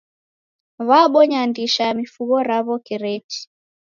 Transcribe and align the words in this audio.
W'abonya 0.89 1.41
ndisha 1.49 1.81
ya 1.87 1.93
mifugho 1.99 2.35
raw'o 2.49 2.75
kireti. 2.85 3.39